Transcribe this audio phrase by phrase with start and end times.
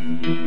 [0.00, 0.38] Oh.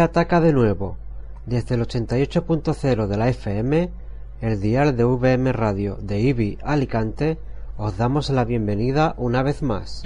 [0.00, 0.96] Ataca de nuevo.
[1.46, 3.90] Desde el 88.0 de la FM,
[4.40, 7.38] el dial de VM Radio de IBI Alicante,
[7.76, 10.02] os damos la bienvenida una vez más.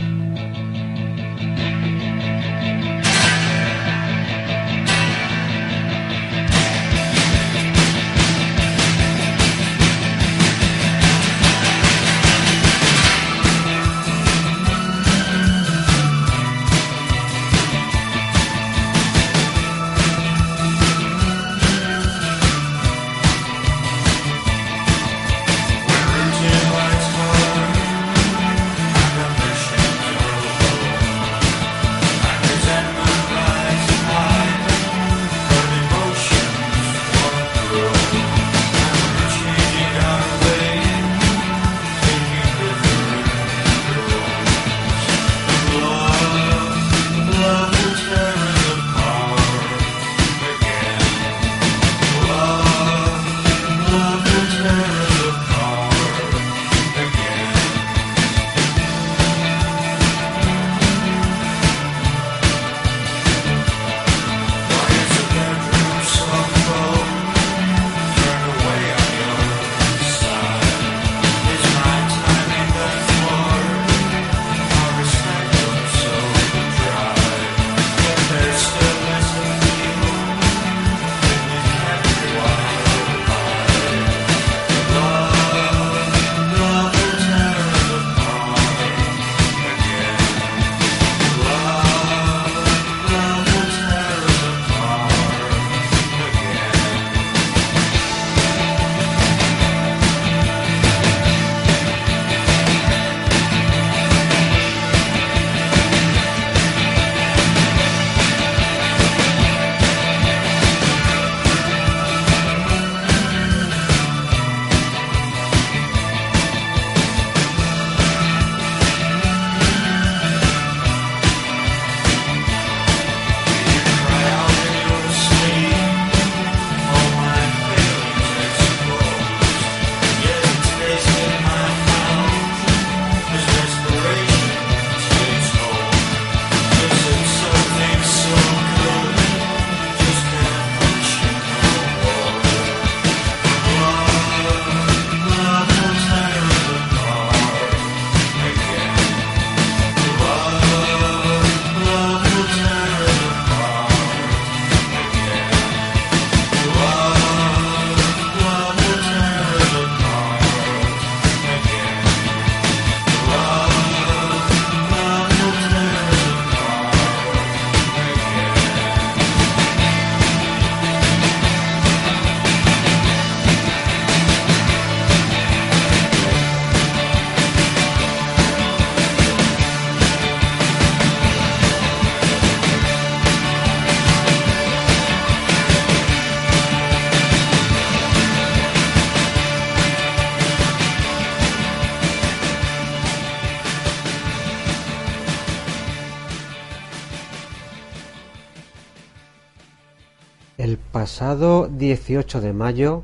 [201.17, 203.03] Pasado 18 de mayo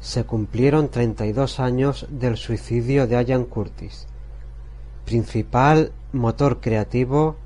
[0.00, 4.06] se cumplieron 32 años del suicidio de Ian Curtis,
[5.04, 7.36] principal motor creativo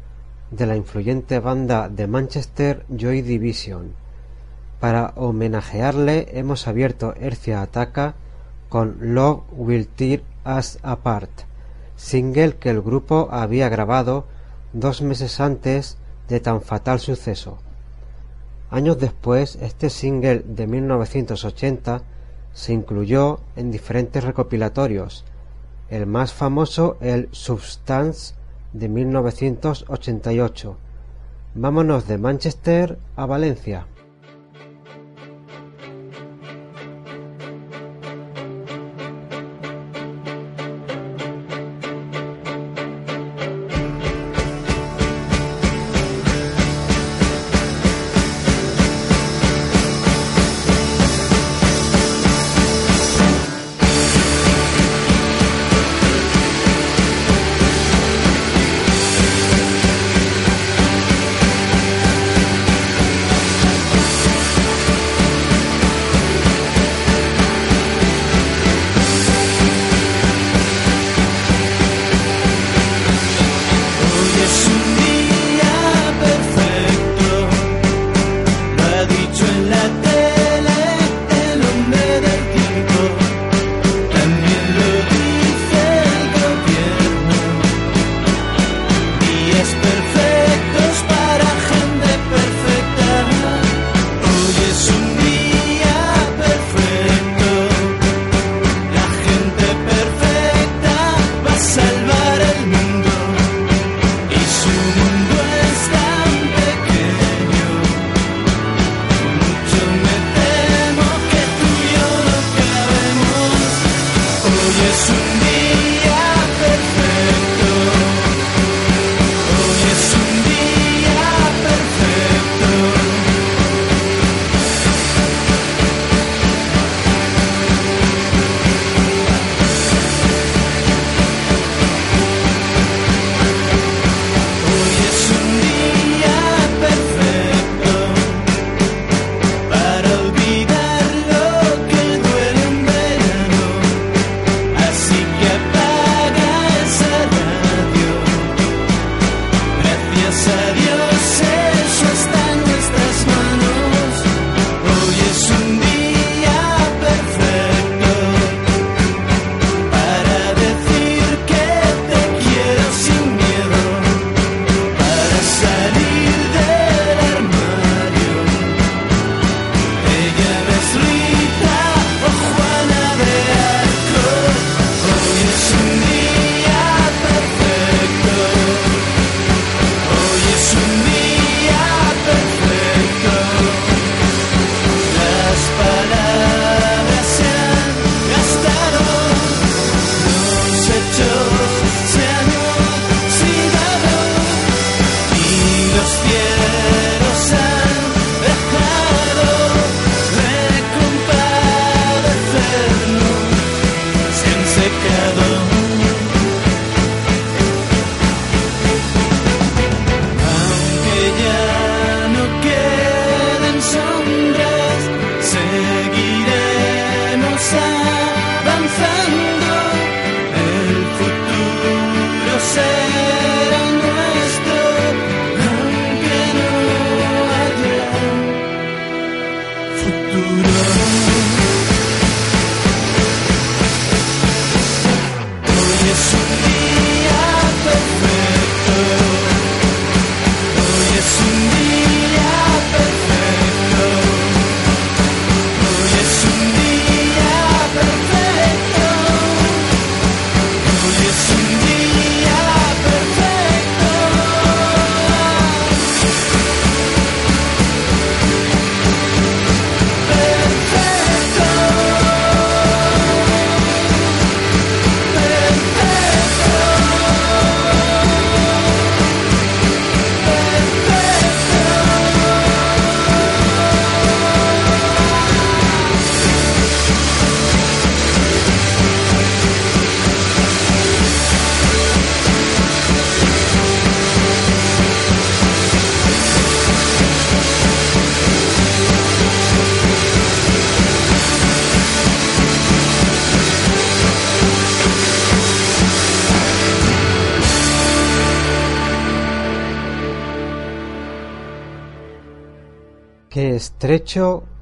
[0.53, 3.93] de la influyente banda de Manchester Joy Division.
[4.79, 8.15] Para homenajearle hemos abierto Hercia Ataca
[8.69, 11.41] con Love Will Tear Us Apart,
[11.97, 14.27] single que el grupo había grabado
[14.73, 17.64] dos meses antes de tan fatal suceso.
[18.75, 22.03] Años después, este single de 1980
[22.53, 25.25] se incluyó en diferentes recopilatorios,
[25.91, 28.35] el más famoso el Substance
[28.73, 30.77] de 1988.
[31.55, 33.87] Vámonos de Manchester a Valencia.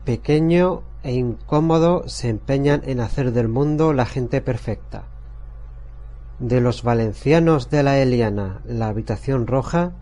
[0.04, 5.04] Pequeño e incómodo se empeñan en hacer del mundo la gente perfecta.
[6.38, 9.92] De los valencianos de la Eliana, la habitación roja,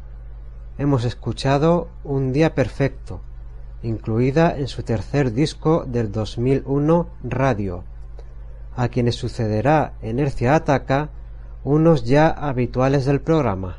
[0.79, 3.21] hemos escuchado Un día perfecto,
[3.83, 7.85] incluida en su tercer disco del 2001 Radio,
[8.77, 11.11] a quienes sucederá en Hercia Ataca
[11.63, 13.79] unos ya habituales del programa.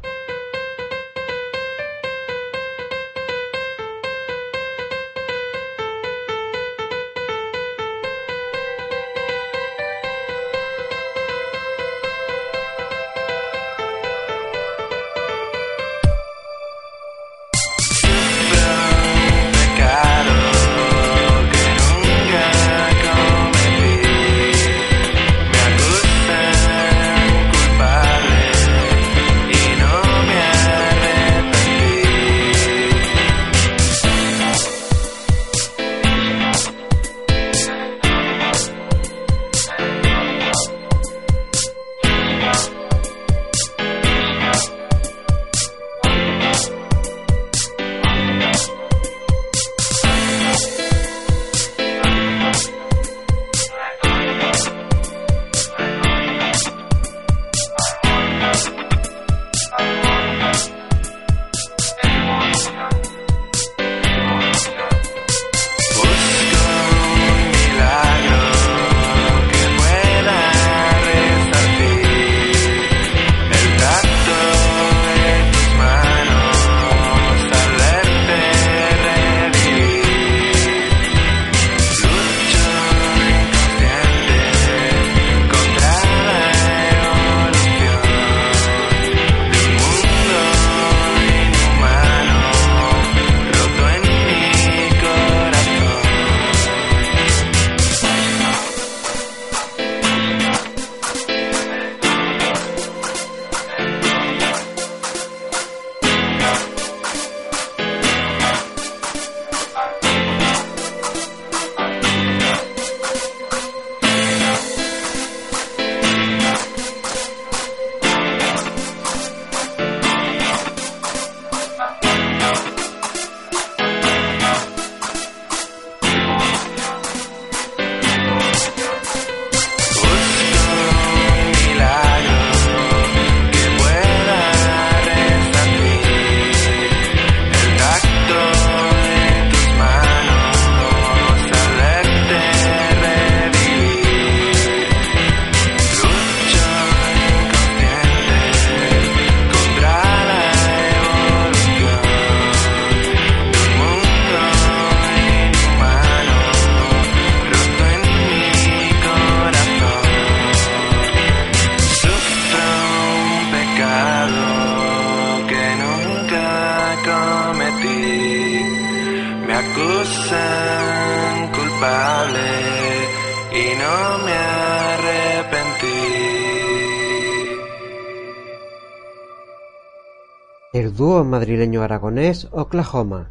[181.83, 183.27] Aragonés Oklahoma,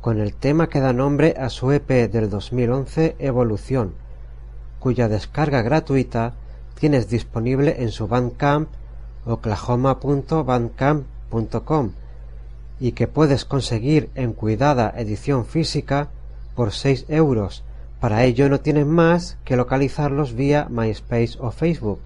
[0.00, 3.94] con el tema que da nombre a su EP del 2011 Evolución,
[4.78, 6.34] cuya descarga gratuita
[6.78, 8.68] tienes disponible en su Bandcamp
[9.26, 11.90] oklahoma.bandcamp.com
[12.80, 16.08] y que puedes conseguir en cuidada edición física
[16.54, 17.64] por 6 euros.
[18.00, 21.98] Para ello no tienes más que localizarlos vía MySpace o Facebook.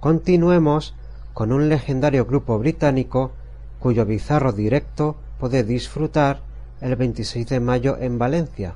[0.00, 0.96] Continuemos
[1.32, 3.30] con un legendario grupo británico
[3.82, 6.38] cuyo bizarro directo puede disfrutar
[6.80, 8.74] el 26 de mayo en Valencia.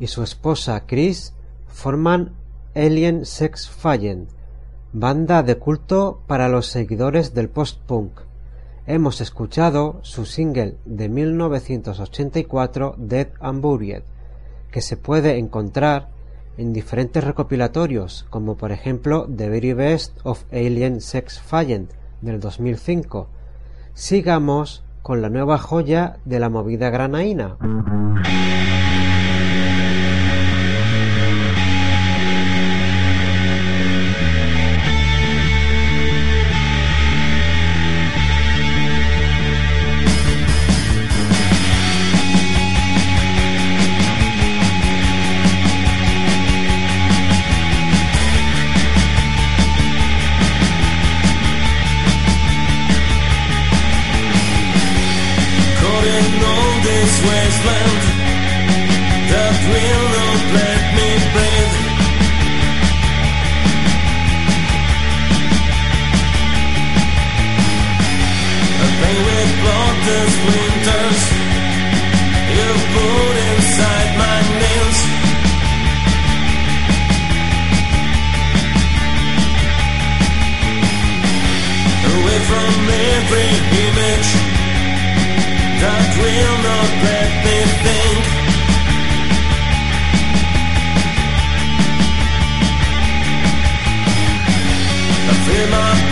[0.00, 1.34] Y su esposa Chris
[1.66, 2.32] forman
[2.74, 4.28] Alien Sex Fallen,
[4.92, 8.20] banda de culto para los seguidores del post-punk.
[8.86, 14.02] Hemos escuchado su single de 1984 Dead and Buried,
[14.70, 16.08] que se puede encontrar
[16.56, 21.88] en diferentes recopilatorios, como por ejemplo The Very Best of Alien Sex Fallen
[22.20, 23.28] del 2005.
[23.94, 27.56] Sigamos con la nueva joya de la movida granaína.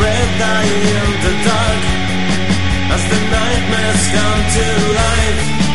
[0.06, 1.82] red eye in the dark.
[2.94, 4.66] As the nightmares come to
[5.02, 5.65] life.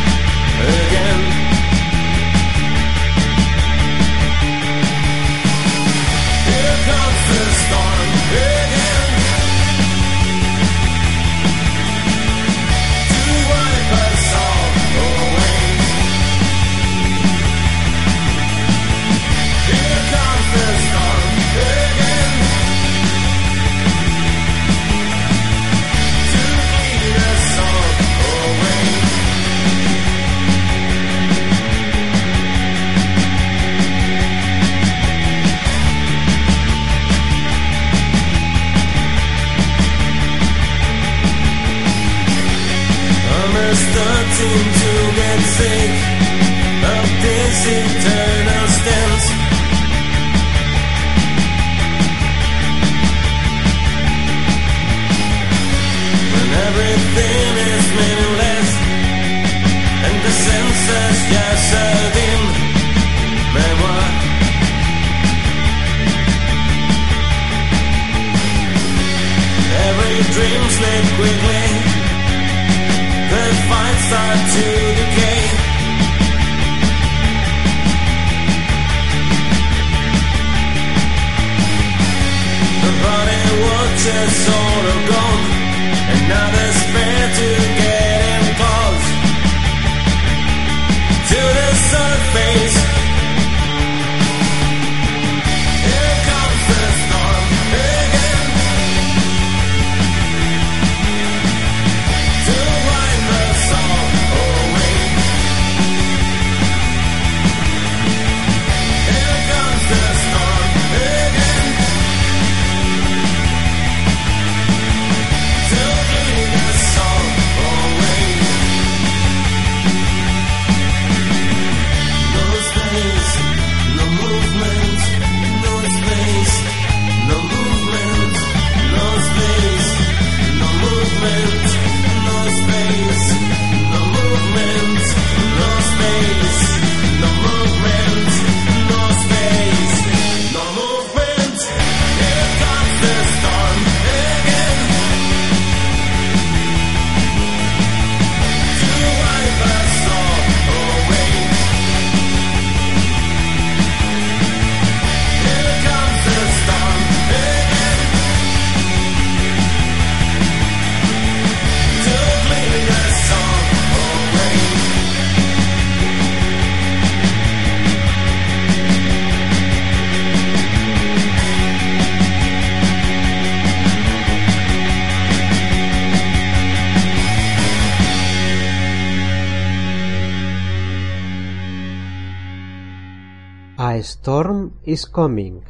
[184.84, 185.62] Is Coming,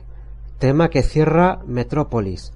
[0.59, 2.53] tema que cierra Metropolis,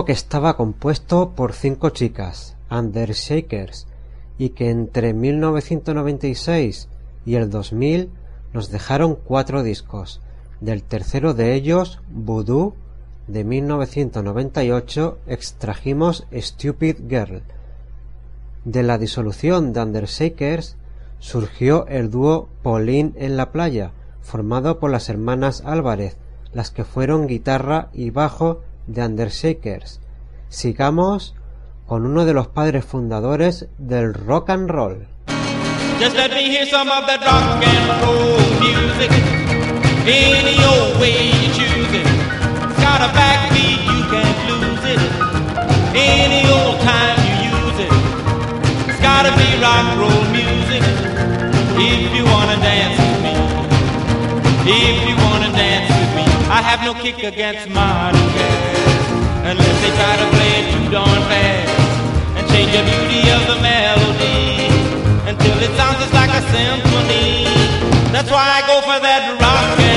[0.06, 3.88] Que estaba compuesto por cinco chicas, Undershakers,
[4.38, 6.90] y que entre 1996
[7.26, 8.10] y el 2000
[8.54, 10.22] nos dejaron cuatro discos.
[10.62, 12.76] Del tercero de ellos, Voodoo,
[13.28, 17.44] de 1998, extrajimos Stupid Girl.
[18.66, 20.78] De la disolución de Undershakers
[21.20, 26.18] surgió el dúo Pauline en la playa, formado por las hermanas Álvarez,
[26.54, 30.00] las que fueron guitarra y bajo de Undershakers.
[30.50, 31.36] Sigamos
[31.86, 35.08] con uno de los padres fundadores del rock and roll.
[36.00, 39.12] Just let me hear some of that rock and roll music.
[40.06, 42.06] Any old way you choose it.
[42.06, 45.00] It's got a backbeat, you can't lose it.
[45.96, 47.92] Any old time you use it.
[48.90, 50.84] It's gotta be rock and roll music.
[51.80, 53.34] If you wanna dance with me.
[54.70, 56.27] If you wanna dance with me.
[56.50, 58.88] I have no kick against modern jazz
[59.52, 61.76] unless they try to play it too darn fast
[62.40, 64.72] and change the beauty of the melody
[65.28, 67.44] until it sounds just like a symphony.
[68.16, 69.97] That's why I go for that rock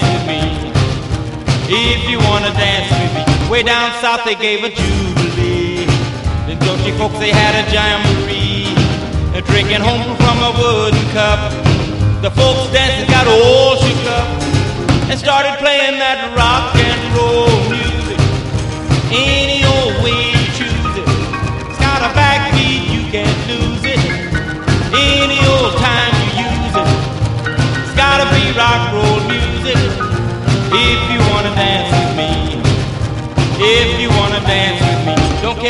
[1.73, 5.85] If you wanna dance with me, way down south they gave a jubilee.
[6.45, 8.75] The Dutchy folks they had a jamboree,
[9.31, 11.39] and drinking home from a wooden cup.
[12.21, 14.27] The folks dancing got all shook up
[15.07, 18.19] and started playing that rock and roll music.
[19.07, 23.60] Any old way you choose it, it's got a backbeat you can't lose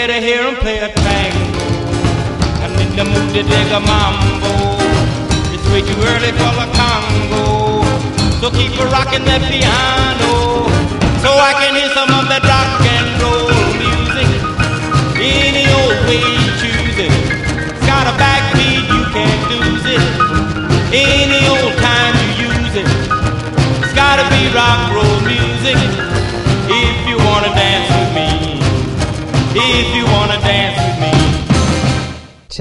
[0.01, 1.61] me, care to hear them play a tango.
[2.61, 4.51] I'm in the mood to dig a mambo.
[5.53, 7.83] It's way too early for the Congo.
[8.39, 10.65] So keep a rocking that piano,
[11.21, 14.29] so I can hear some of that rock and roll music.
[15.21, 17.13] Any old way you choose it,
[17.69, 20.01] it's got a backbeat, you can't lose it.
[20.93, 22.87] Any old time you use it
[23.79, 25.79] It's gotta be rock roll music
[26.67, 27.90] if you wanna dance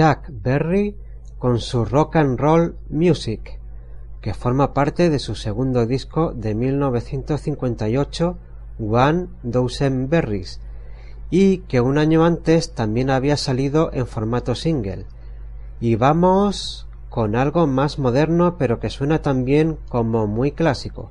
[0.01, 0.97] Chuck Berry
[1.39, 3.61] con su Rock and Roll Music,
[4.23, 8.39] que forma parte de su segundo disco de 1958,
[8.79, 10.59] One Dozen Berries,
[11.29, 15.05] y que un año antes también había salido en formato single.
[15.81, 21.11] Y vamos con algo más moderno pero que suena también como muy clásico.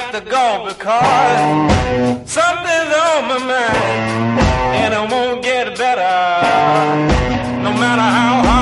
[0.00, 4.40] got to go because something's on my mind
[4.82, 6.02] and it won't get better
[7.62, 8.53] no matter how hard.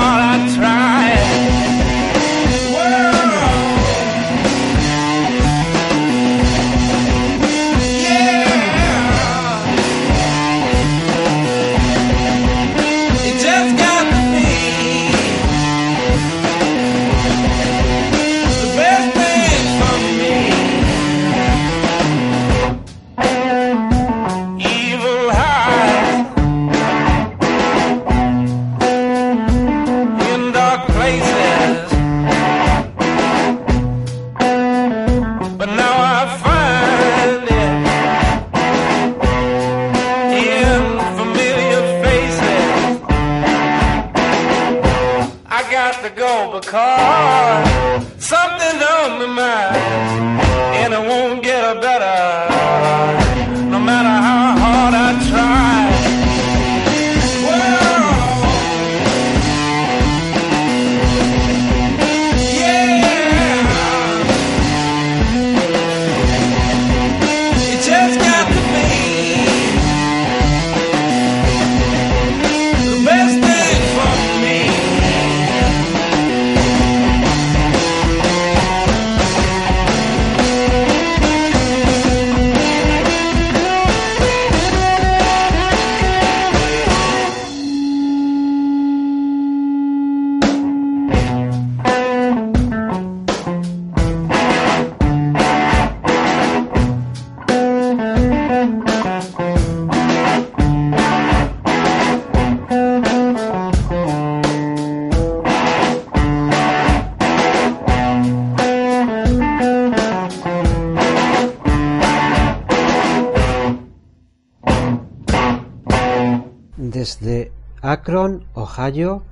[117.93, 119.23] Akron, Ohio,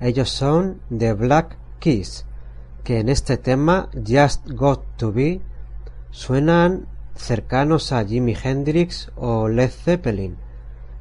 [0.00, 2.26] ellos son The Black Keys,
[2.84, 5.40] que en este tema Just Got to Be
[6.10, 10.36] suenan cercanos a Jimi Hendrix o Led Zeppelin.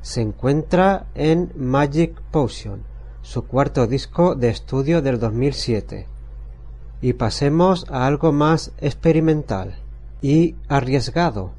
[0.01, 2.83] Se encuentra en Magic Potion,
[3.21, 6.07] su cuarto disco de estudio del 2007.
[7.01, 9.75] Y pasemos a algo más experimental
[10.21, 11.51] y arriesgado.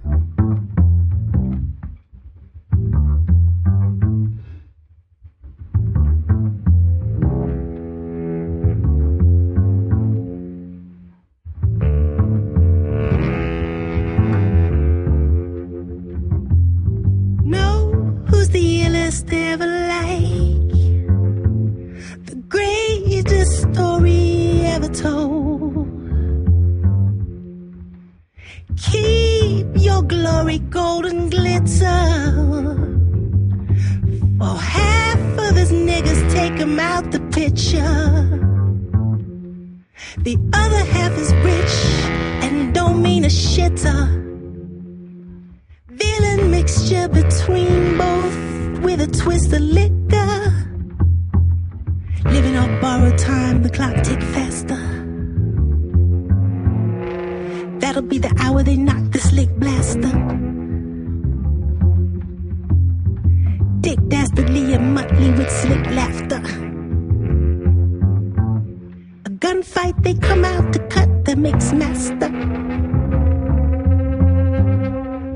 [69.40, 72.30] gunfight, they come out to cut the mix master.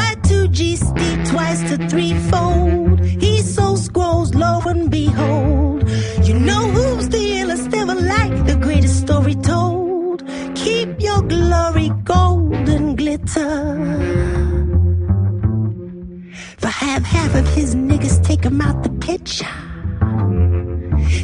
[0.00, 3.00] Y2G st twice to threefold.
[3.04, 5.88] He so scrolls low and behold.
[6.24, 10.26] You know who's the illest ever like the greatest story told.
[10.54, 14.05] Keep your glory gold and glitter.
[17.26, 19.54] Half of his niggas take him out the picture.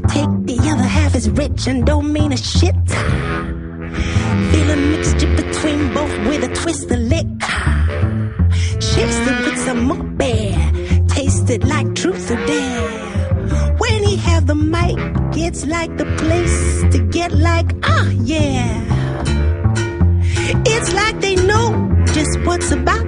[0.08, 2.74] Take the other half is rich and don't mean a shit.
[4.50, 7.62] Feel a mixture between both with a twist of liquor.
[8.80, 10.56] Chased it with some more beer.
[11.08, 13.76] Tasted like truth or dare.
[13.78, 14.98] When he have the mic,
[15.36, 18.70] it's like the place to get like, ah, yeah.
[20.66, 21.66] It's like they know
[22.06, 23.01] just what's about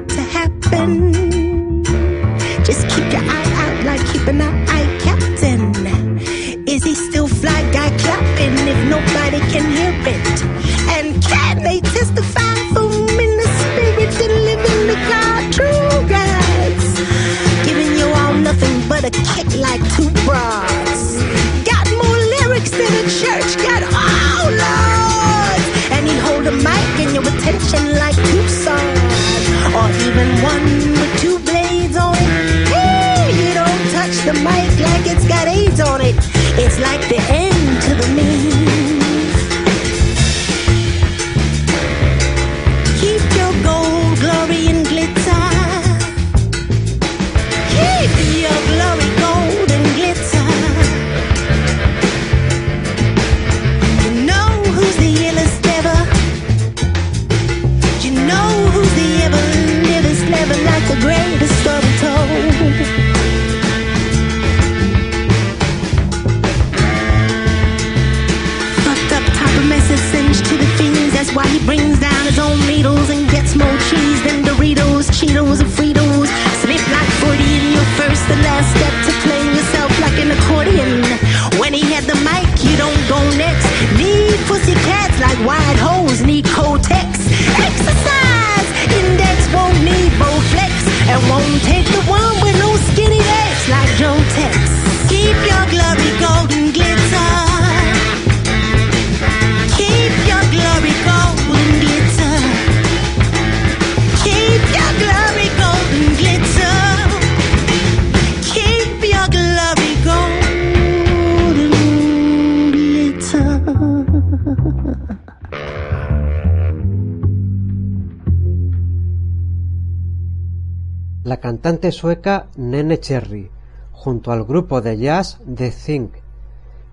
[121.95, 123.51] sueca Nene Cherry,
[123.93, 126.17] junto al grupo de jazz The Think,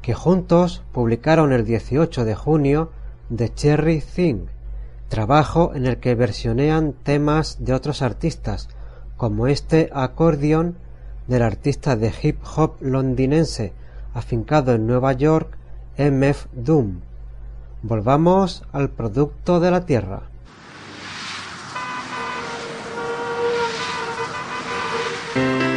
[0.02, 2.92] que juntos publicaron el 18 de junio
[3.36, 4.46] The Cherry Thing,
[5.10, 8.70] trabajo en el que versionean temas de otros artistas,
[9.18, 10.78] como este acordeón
[11.28, 13.74] del artista de hip hop londinense
[14.14, 15.58] afincado en Nueva York,
[15.98, 17.02] MF Doom.
[17.84, 20.31] Volvamos al producto de la tierra.
[25.34, 25.71] Vienen de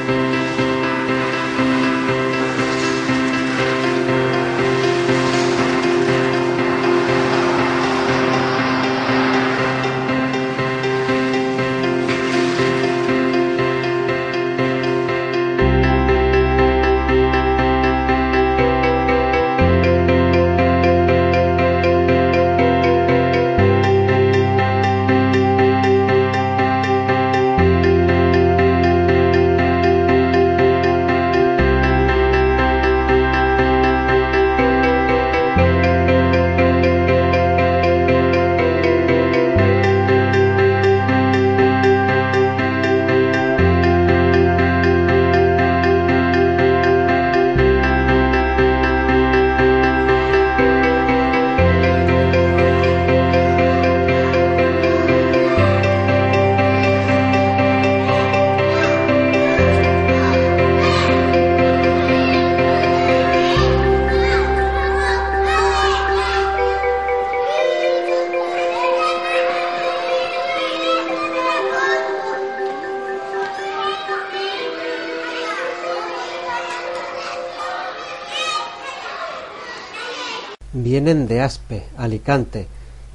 [81.45, 82.67] Aspe, Alicante,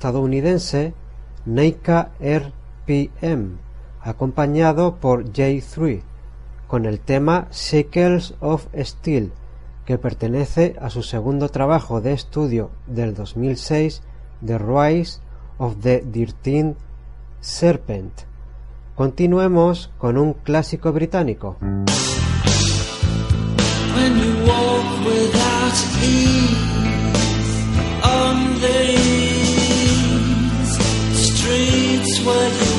[0.00, 0.94] Estadounidense
[1.44, 3.58] Neika RPM,
[4.00, 6.00] acompañado por J3,
[6.66, 9.30] con el tema Shackles of Steel,
[9.84, 14.00] que pertenece a su segundo trabajo de estudio del 2006,
[14.42, 15.20] The Rise
[15.58, 16.78] of the Thirteenth
[17.40, 18.22] Serpent.
[18.94, 21.58] Continuemos con un clásico británico.
[32.30, 32.69] would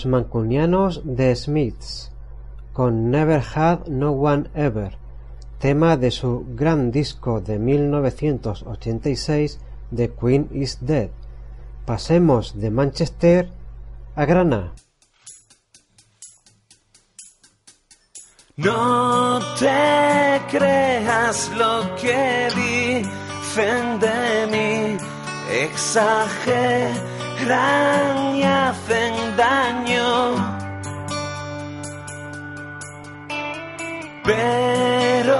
[0.00, 2.10] Los mancunianos The Smiths
[2.72, 4.96] con Never Had No One Ever,
[5.58, 9.60] tema de su gran disco de 1986
[9.94, 11.10] The Queen is Dead.
[11.84, 13.50] Pasemos de Manchester
[14.14, 14.72] a Granada.
[18.56, 24.96] No te creas lo que dicen de mí,
[27.40, 30.34] exageran y hacen daño.
[34.24, 35.38] Pero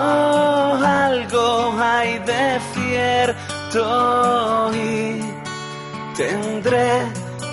[0.85, 5.21] algo hay de cierto y
[6.17, 7.03] tendré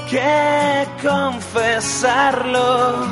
[0.09, 3.05] que confesarlo.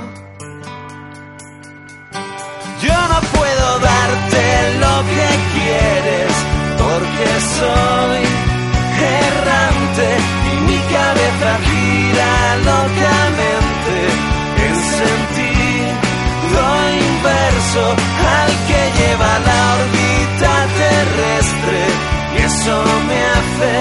[2.81, 4.45] Yo no puedo darte
[4.79, 6.31] lo que quieres
[6.77, 7.27] porque
[7.59, 8.23] soy
[9.21, 10.34] errante
[10.93, 12.33] cabeza gira
[12.71, 13.97] locamente
[14.65, 15.45] en sentido
[17.07, 17.85] inverso
[18.37, 21.81] al que lleva la órbita terrestre
[22.33, 22.77] y eso
[23.07, 23.71] me hace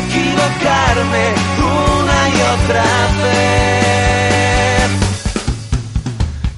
[0.00, 1.24] equivocarme
[1.58, 2.88] una y otra
[3.22, 4.90] vez.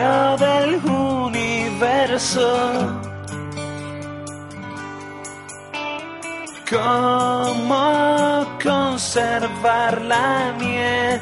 [0.00, 2.48] del universo.
[6.70, 7.84] Cómo
[8.62, 11.20] conservar la nieve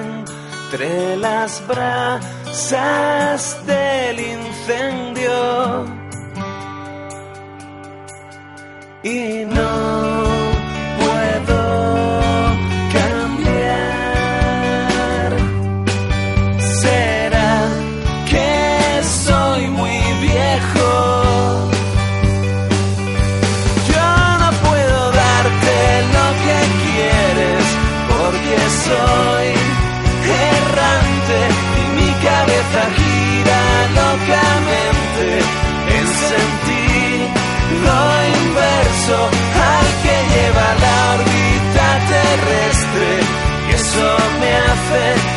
[0.00, 5.84] entre las brasas del incendio
[9.02, 10.31] y no
[44.92, 45.31] me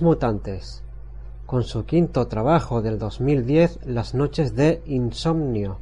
[0.00, 0.84] Mutantes,
[1.46, 5.78] con su quinto trabajo del 2010, Las noches de insomnio,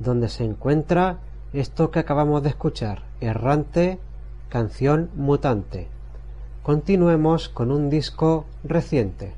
[0.00, 1.20] donde se encuentra
[1.52, 4.00] esto que acabamos de escuchar, Errante,
[4.48, 5.86] canción mutante.
[6.64, 9.34] Continuemos con un disco reciente.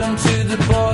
[0.00, 0.89] them to the boy.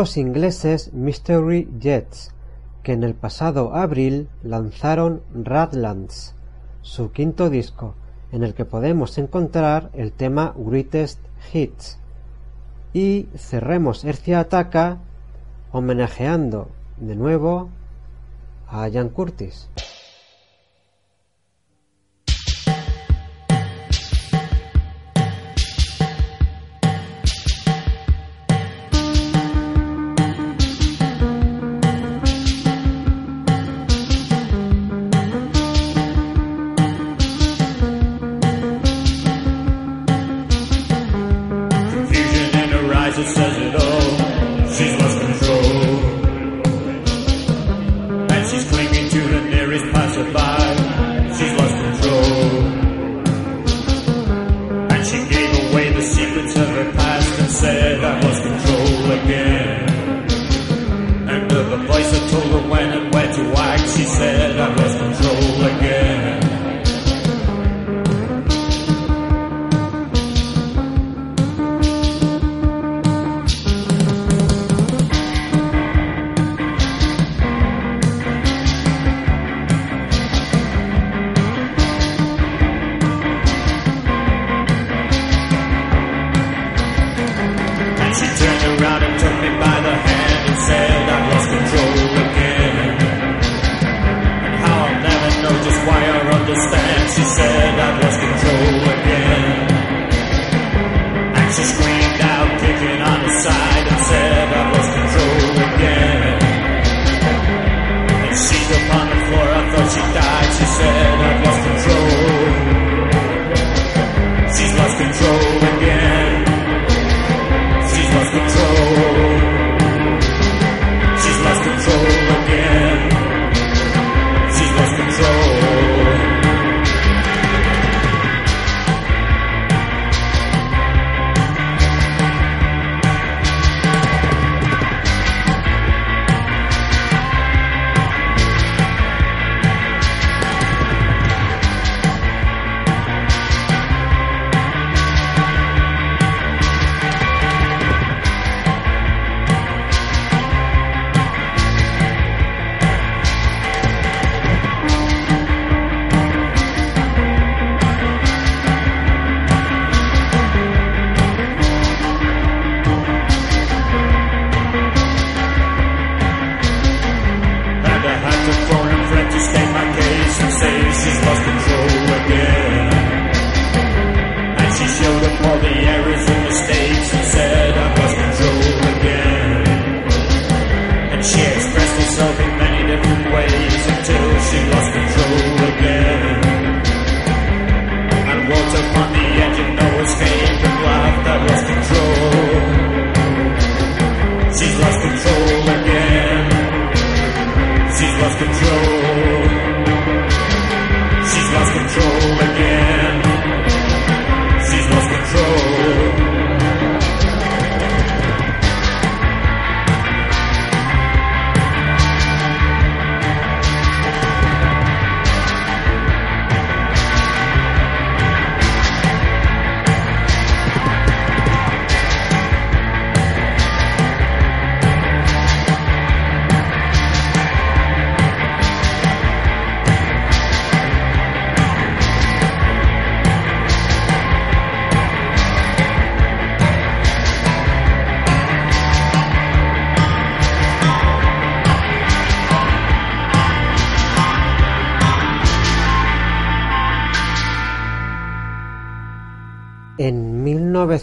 [0.00, 2.32] los ingleses Mystery Jets,
[2.82, 6.34] que en el pasado abril lanzaron Radlands,
[6.80, 7.96] su quinto disco,
[8.32, 11.20] en el que podemos encontrar el tema Greatest
[11.52, 11.98] Hits.
[12.94, 15.00] Y cerremos Hercia Ataca
[15.70, 17.68] homenajeando de nuevo
[18.68, 19.68] a Jan Curtis.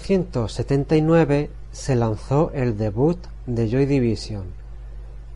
[0.09, 4.45] 1979 se lanzó el debut de Joy Division,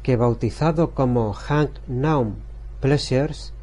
[0.01, 2.36] que bautizado como Hank Naum
[2.80, 3.53] Pleasures,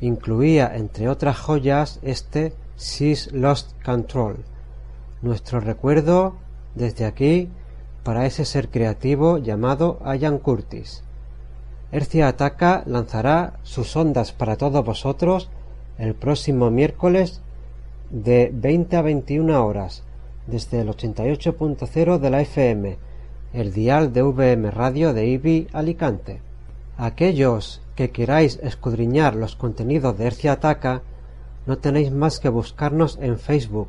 [0.00, 4.38] incluía entre otras joyas este She's Lost Control.
[5.20, 6.36] Nuestro recuerdo
[6.74, 7.50] desde aquí
[8.02, 11.02] para ese ser creativo llamado Ian Curtis.
[11.92, 15.50] Hercia Ataca lanzará sus ondas para todos vosotros
[15.98, 17.42] el próximo miércoles
[18.08, 20.04] de 20 a 21 horas
[20.48, 22.96] desde el 88.0 de la FM,
[23.52, 26.40] el dial de VM Radio de IBI Alicante.
[26.96, 31.02] Aquellos que queráis escudriñar los contenidos de Hercia Ataca,
[31.66, 33.88] no tenéis más que buscarnos en Facebook,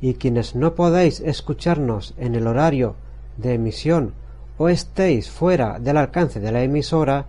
[0.00, 2.96] y quienes no podáis escucharnos en el horario
[3.36, 4.14] de emisión
[4.58, 7.26] o estéis fuera del alcance de la emisora,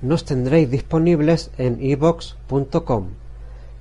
[0.00, 3.08] nos tendréis disponibles en ibox.com.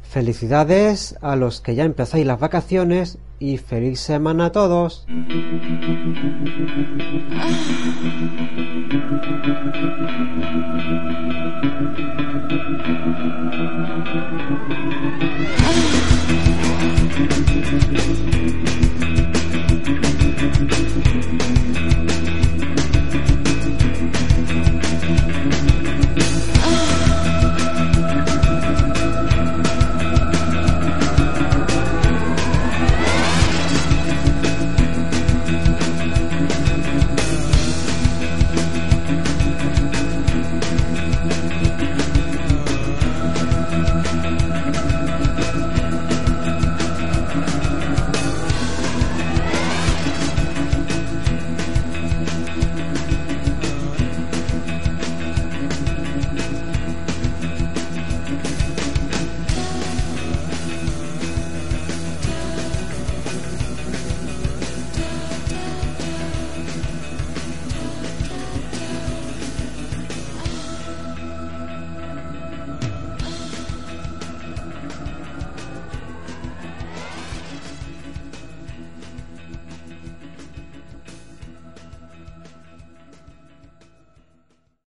[0.03, 5.05] Felicidades a los que ya empezáis las vacaciones y feliz semana a todos.
[7.35, 7.73] Ah.